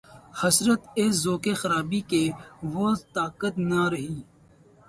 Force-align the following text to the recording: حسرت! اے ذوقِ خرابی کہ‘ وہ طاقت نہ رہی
حسرت! 0.39 0.81
اے 0.97 1.05
ذوقِ 1.23 1.45
خرابی 1.61 2.01
کہ‘ 2.09 2.23
وہ 2.73 2.87
طاقت 3.15 3.53
نہ 3.69 3.81
رہی 3.91 4.17